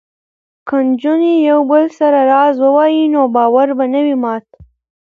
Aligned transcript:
که 0.67 0.75
نجونې 0.87 1.33
یو 1.49 1.59
بل 1.71 1.85
سره 1.99 2.19
راز 2.31 2.55
ووايي 2.61 3.05
نو 3.13 3.21
باور 3.35 3.67
به 3.77 3.85
نه 3.93 3.99
وي 4.05 4.15
مات. 4.23 4.45